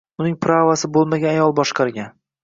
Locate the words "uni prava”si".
0.23-0.89